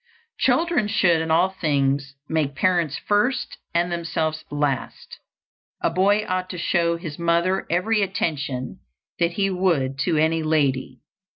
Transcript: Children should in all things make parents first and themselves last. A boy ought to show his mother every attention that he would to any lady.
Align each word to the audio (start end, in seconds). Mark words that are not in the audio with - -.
Children 0.39 0.87
should 0.87 1.21
in 1.21 1.29
all 1.29 1.49
things 1.49 2.15
make 2.27 2.55
parents 2.55 2.97
first 2.97 3.59
and 3.71 3.91
themselves 3.91 4.43
last. 4.49 5.19
A 5.83 5.91
boy 5.91 6.25
ought 6.27 6.49
to 6.49 6.57
show 6.57 6.97
his 6.97 7.19
mother 7.19 7.67
every 7.69 8.01
attention 8.01 8.79
that 9.19 9.33
he 9.33 9.51
would 9.51 9.99
to 9.99 10.17
any 10.17 10.41
lady. 10.41 11.01